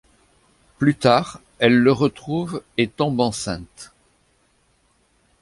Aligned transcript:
Plus 0.79 0.95
tard, 0.95 1.41
elle 1.59 1.77
le 1.77 1.91
retrouve 1.91 2.63
et 2.79 2.87
tombe 2.87 3.19
enceinte. 3.19 3.93